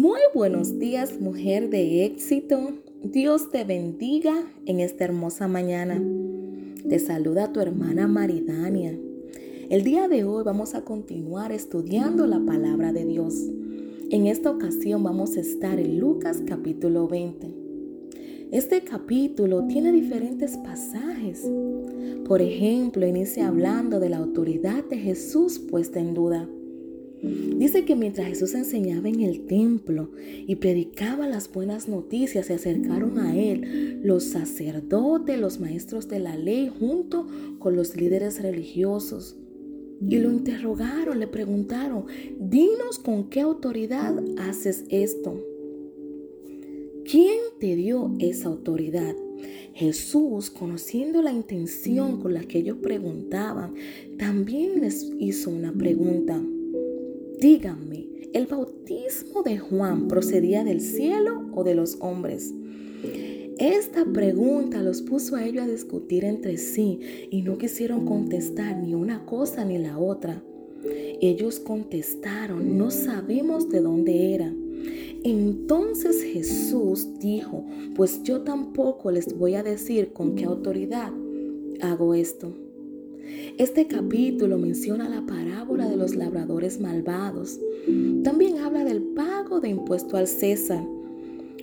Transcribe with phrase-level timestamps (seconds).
[0.00, 2.72] Muy buenos días, mujer de éxito.
[3.04, 4.32] Dios te bendiga
[4.64, 6.02] en esta hermosa mañana.
[6.88, 8.98] Te saluda tu hermana Maridania.
[9.68, 13.34] El día de hoy vamos a continuar estudiando la palabra de Dios.
[14.08, 17.48] En esta ocasión vamos a estar en Lucas capítulo 20.
[18.52, 21.46] Este capítulo tiene diferentes pasajes.
[22.26, 26.48] Por ejemplo, inicia hablando de la autoridad de Jesús puesta en duda.
[27.22, 33.18] Dice que mientras Jesús enseñaba en el templo y predicaba las buenas noticias, se acercaron
[33.18, 37.26] a él los sacerdotes, los maestros de la ley, junto
[37.58, 39.36] con los líderes religiosos.
[40.00, 42.06] Y lo interrogaron, le preguntaron,
[42.38, 45.44] dinos con qué autoridad haces esto.
[47.04, 49.14] ¿Quién te dio esa autoridad?
[49.74, 53.74] Jesús, conociendo la intención con la que ellos preguntaban,
[54.16, 56.42] también les hizo una pregunta.
[57.40, 62.52] Díganme, ¿el bautismo de Juan procedía del cielo o de los hombres?
[63.56, 68.94] Esta pregunta los puso a ellos a discutir entre sí y no quisieron contestar ni
[68.94, 70.42] una cosa ni la otra.
[71.22, 74.54] Ellos contestaron, no sabemos de dónde era.
[75.24, 81.10] Entonces Jesús dijo, pues yo tampoco les voy a decir con qué autoridad
[81.80, 82.52] hago esto.
[83.58, 87.58] Este capítulo menciona la parábola de los labradores malvados.
[88.22, 90.84] También habla del pago de impuesto al César.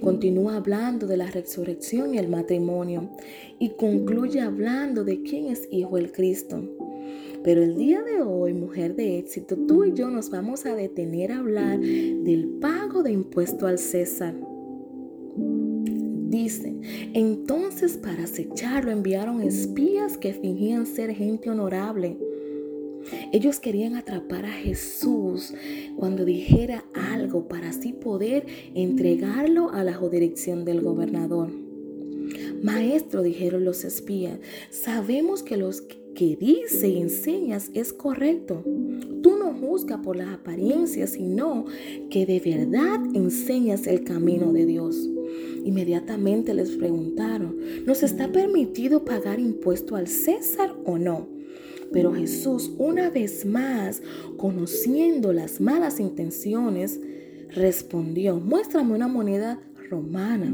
[0.00, 3.10] Continúa hablando de la resurrección y el matrimonio
[3.58, 6.62] y concluye hablando de quién es hijo el Cristo.
[7.44, 11.30] Pero el día de hoy, mujer de éxito, tú y yo nos vamos a detener
[11.30, 14.34] a hablar del pago de impuesto al César.
[16.34, 16.74] Dice,
[17.12, 17.63] entonces
[18.00, 22.16] para acecharlo enviaron espías que fingían ser gente honorable.
[23.32, 25.52] Ellos querían atrapar a Jesús
[25.96, 31.50] cuando dijera algo para así poder entregarlo a la jurisdicción del gobernador.
[32.62, 34.38] Maestro, dijeron los espías,
[34.70, 38.62] sabemos que los que dice y enseñas es correcto.
[39.20, 41.66] Tú no juzgas por las apariencias, sino
[42.08, 45.10] que de verdad enseñas el camino de Dios.
[45.64, 47.56] Inmediatamente les preguntaron,
[47.86, 51.28] ¿nos está permitido pagar impuesto al César o no?
[51.92, 54.02] Pero Jesús, una vez más,
[54.36, 57.00] conociendo las malas intenciones,
[57.50, 60.52] respondió, muéstrame una moneda romana.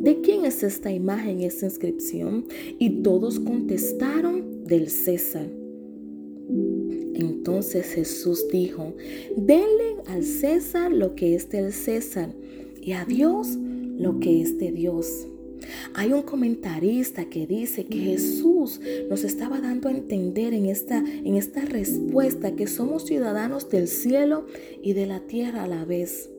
[0.00, 2.46] ¿De quién es esta imagen, esta inscripción?
[2.78, 5.48] Y todos contestaron, del César.
[7.14, 8.94] Entonces Jesús dijo,
[9.36, 12.32] denle al César lo que es del César
[12.80, 13.58] y a Dios
[14.00, 15.26] lo que es de Dios.
[15.94, 21.36] Hay un comentarista que dice que Jesús nos estaba dando a entender en esta, en
[21.36, 24.46] esta respuesta que somos ciudadanos del cielo
[24.82, 26.30] y de la tierra a la vez.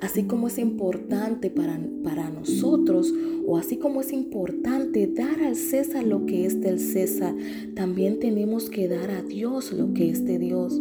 [0.00, 3.12] Así como es importante para, para nosotros,
[3.46, 7.34] o así como es importante dar al César lo que es del César,
[7.74, 10.80] también tenemos que dar a Dios lo que es de Dios.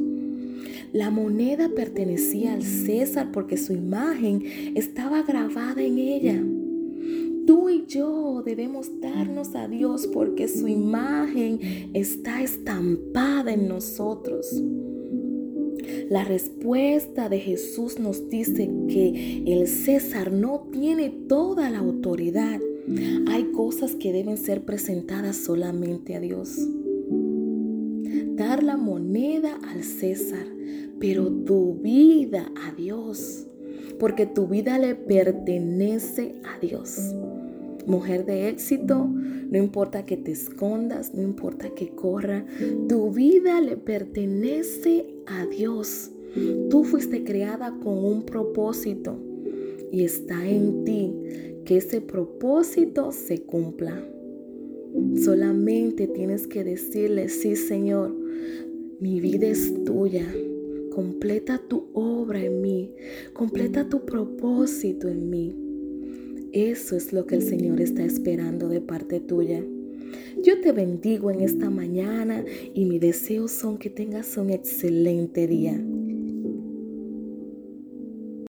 [0.93, 4.43] La moneda pertenecía al César porque su imagen
[4.75, 6.43] estaba grabada en ella.
[7.47, 11.59] Tú y yo debemos darnos a Dios porque su imagen
[11.93, 14.61] está estampada en nosotros.
[16.09, 22.59] La respuesta de Jesús nos dice que el César no tiene toda la autoridad.
[23.27, 26.57] Hay cosas que deben ser presentadas solamente a Dios.
[28.35, 30.47] Dar la moneda al César
[31.01, 33.47] pero tu vida a Dios,
[33.99, 37.15] porque tu vida le pertenece a Dios.
[37.87, 42.45] Mujer de éxito, no importa que te escondas, no importa que corra,
[42.87, 46.11] tu vida le pertenece a Dios.
[46.69, 49.17] Tú fuiste creada con un propósito
[49.91, 51.13] y está en ti
[51.65, 54.07] que ese propósito se cumpla.
[55.15, 58.15] Solamente tienes que decirle, sí Señor,
[58.99, 60.25] mi vida es tuya.
[60.91, 62.93] Completa tu obra en mí.
[63.33, 65.55] Completa tu propósito en mí.
[66.51, 69.63] Eso es lo que el Señor está esperando de parte tuya.
[70.43, 72.43] Yo te bendigo en esta mañana
[72.73, 75.81] y mis deseos son que tengas un excelente día.